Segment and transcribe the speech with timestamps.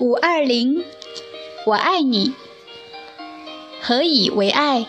[0.00, 0.84] 五二零，
[1.66, 2.32] 我爱你。
[3.82, 4.86] 何以为爱？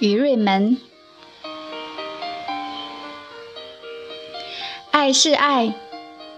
[0.00, 0.76] 于瑞门。
[4.90, 5.72] 爱是爱，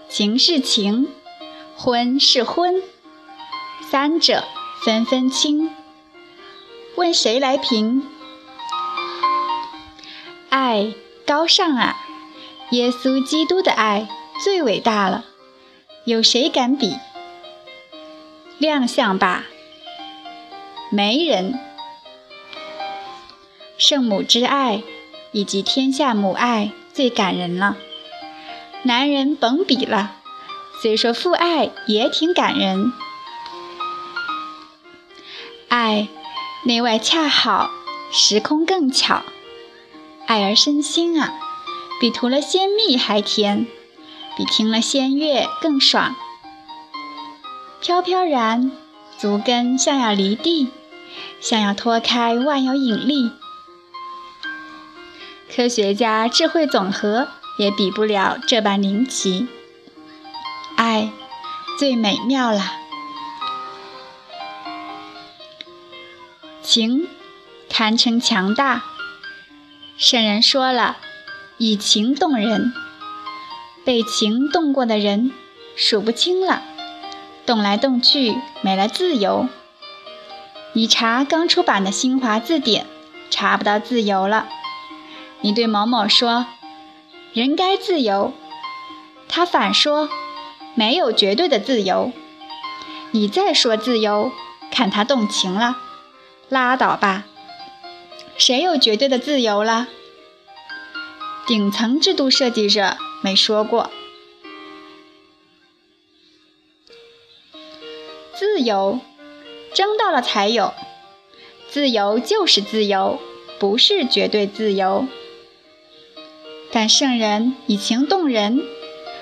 [0.07, 1.07] 情是情，
[1.75, 2.83] 婚是婚，
[3.89, 4.43] 三者
[4.85, 5.71] 分分清。
[6.95, 8.07] 问谁来评？
[10.49, 10.93] 爱
[11.25, 11.97] 高尚啊！
[12.69, 14.07] 耶稣基督的爱
[14.43, 15.25] 最伟大了，
[16.05, 16.95] 有谁敢比？
[18.61, 19.45] 亮相吧，
[20.91, 21.59] 媒人。
[23.79, 24.83] 圣母之爱
[25.31, 27.75] 以及天下母爱最感人了，
[28.83, 30.17] 男人甭比了，
[30.79, 32.93] 虽说父爱也挺感人。
[35.67, 36.07] 爱
[36.63, 37.71] 内外恰好，
[38.11, 39.23] 时空更巧，
[40.27, 41.33] 爱而身心啊，
[41.99, 43.65] 比涂了仙蜜还甜，
[44.37, 46.15] 比听了仙乐更爽。
[47.81, 48.71] 飘飘然，
[49.17, 50.69] 足跟像要离地，
[51.39, 53.31] 像要脱开万有引力。
[55.53, 59.47] 科学家智慧总和也比不了这般灵奇。
[60.77, 61.09] 爱，
[61.79, 62.71] 最美妙了。
[66.61, 67.07] 情，
[67.67, 68.83] 堪称强大。
[69.97, 70.97] 圣人说了，
[71.57, 72.71] 以情动人，
[73.83, 75.31] 被情动过的人
[75.75, 76.61] 数不清了。
[77.51, 79.49] 动来动去，没了自由。
[80.71, 82.85] 你查刚出版的新华字典，
[83.29, 84.47] 查不到自由了。
[85.41, 86.45] 你对某某说
[87.35, 88.31] ：“人该自由。”
[89.27, 90.07] 他反说
[90.75, 92.13] ：“没有绝对的自由。”
[93.11, 94.31] 你再说自由，
[94.71, 95.75] 看他动情了，
[96.47, 97.25] 拉倒吧。
[98.37, 99.89] 谁有绝对的自由了？
[101.45, 103.91] 顶层制度设计者没说过。
[108.41, 108.99] 自由，
[109.71, 110.73] 争到了才有。
[111.69, 113.19] 自由就是自由，
[113.59, 115.05] 不是绝对自由。
[116.71, 118.63] 但圣人以情动人，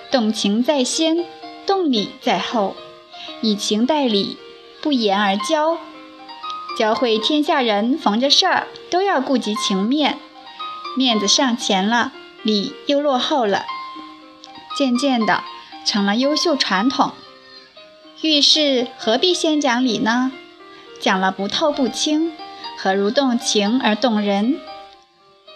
[0.10, 1.26] 动情在先，
[1.66, 2.78] 动理在后，
[3.42, 4.38] 以情代理，
[4.82, 5.78] 不言而教，
[6.78, 10.18] 教会天下人逢着事儿都要顾及情面，
[10.96, 13.66] 面子上前了，理又落后了，
[14.78, 15.44] 渐渐的
[15.86, 17.12] 成了优秀传统。
[18.22, 20.34] 遇事何必先讲理呢？
[21.00, 22.34] 讲了不透不清，
[22.78, 24.60] 何如动情而动人？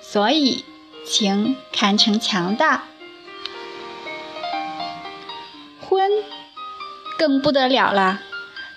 [0.02, 0.64] 所以
[1.06, 2.86] 情堪称强大。
[5.82, 6.10] 婚
[7.20, 8.22] 更不得了了，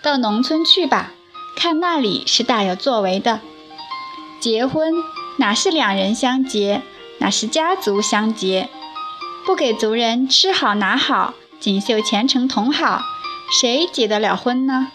[0.03, 1.13] 到农村去吧，
[1.57, 3.41] 看那里是大有作为的。
[4.41, 4.95] 结婚
[5.37, 6.83] 哪是两人相结，
[7.19, 8.69] 哪是家族相结。
[9.45, 13.01] 不给族人吃好拿好，锦绣前程同好。
[13.51, 14.93] 谁结得了婚呢？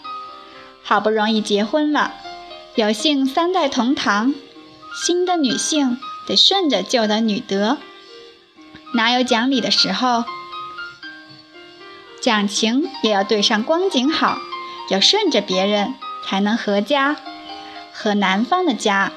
[0.82, 2.12] 好不容易结婚了，
[2.74, 4.34] 有幸三代同堂，
[4.94, 7.78] 新的女性得顺着旧的女德，
[8.94, 10.24] 哪有讲理的时候？
[12.20, 14.38] 讲情也要对上光景好，
[14.90, 17.16] 要顺着别人才能合家，
[17.92, 19.12] 合男方的家。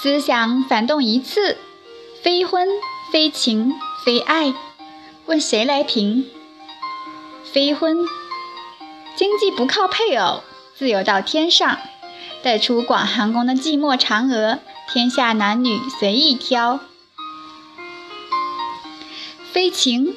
[0.00, 1.58] 思想反动一次，
[2.22, 2.66] 非婚
[3.12, 3.74] 非情
[4.04, 4.54] 非爱，
[5.26, 6.28] 问谁来评？
[7.52, 8.06] 非婚，
[9.16, 10.44] 经济不靠配偶，
[10.76, 11.78] 自由到天上。
[12.44, 14.60] 带出广寒宫的寂寞嫦娥，
[14.92, 16.78] 天下男女随意挑。
[19.52, 20.14] 非情，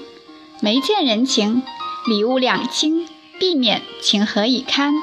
[0.61, 1.63] 没欠人情，
[2.05, 4.93] 礼物两清，避免情何以堪？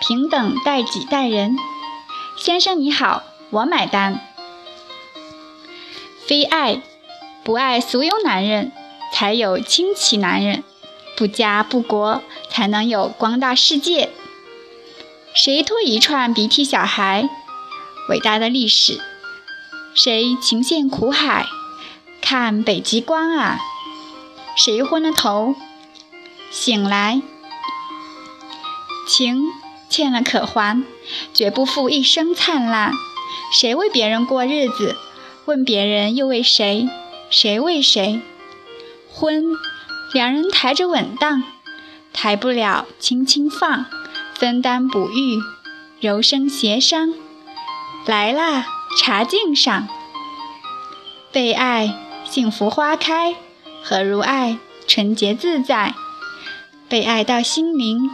[0.00, 1.56] 平等待己待人，
[2.36, 4.20] 先生你好，我买单。
[6.26, 6.82] 非爱，
[7.42, 8.70] 不爱俗有男人，
[9.14, 10.62] 才有清奇男人。
[11.18, 14.10] 不家不国，才能有光大世界。
[15.34, 17.28] 谁拖一串鼻涕小孩？
[18.08, 19.00] 伟大的历史。
[19.96, 21.44] 谁情陷苦海？
[22.22, 23.58] 看北极光啊！
[24.56, 25.56] 谁昏了头？
[26.52, 27.20] 醒来。
[29.08, 29.42] 情
[29.90, 30.84] 欠了可还，
[31.34, 32.92] 绝不负一生灿烂。
[33.52, 34.96] 谁为别人过日子？
[35.46, 36.88] 问别人又为谁？
[37.28, 38.20] 谁为谁？
[39.10, 39.56] 婚。
[40.12, 41.42] 两人抬着稳当，
[42.14, 43.84] 抬不了轻轻放，
[44.34, 45.38] 分担哺育，
[46.00, 47.12] 柔声协商。
[48.06, 48.64] 来啦，
[48.98, 49.86] 茶敬上。
[51.30, 51.94] 被爱，
[52.24, 53.36] 幸福花开，
[53.82, 54.56] 何如爱，
[54.86, 55.94] 纯洁自在。
[56.88, 58.10] 被爱到心灵，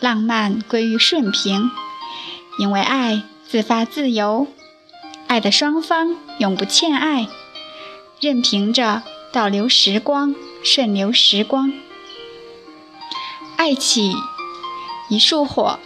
[0.00, 1.70] 浪漫归于顺平。
[2.58, 4.46] 因为爱自发自由，
[5.26, 7.28] 爱的双方永不欠爱，
[8.20, 10.34] 任凭着倒流时光。
[10.62, 11.72] 顺流时光。
[13.56, 14.14] 爱起
[15.08, 15.78] 一束火，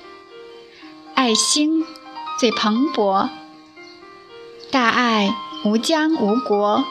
[1.14, 1.84] 爱心
[2.38, 3.28] 最蓬勃。
[4.70, 5.34] 大爱
[5.64, 6.84] 无疆无国。